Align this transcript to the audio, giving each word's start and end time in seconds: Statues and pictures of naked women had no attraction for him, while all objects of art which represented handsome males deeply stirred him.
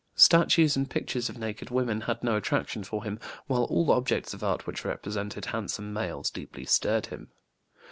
Statues 0.15 0.75
and 0.75 0.89
pictures 0.89 1.29
of 1.29 1.37
naked 1.37 1.69
women 1.69 2.01
had 2.01 2.23
no 2.23 2.35
attraction 2.35 2.83
for 2.83 3.03
him, 3.03 3.19
while 3.45 3.65
all 3.65 3.91
objects 3.91 4.33
of 4.33 4.43
art 4.43 4.65
which 4.65 4.83
represented 4.83 5.45
handsome 5.45 5.93
males 5.93 6.31
deeply 6.31 6.65
stirred 6.65 7.05
him. 7.05 7.29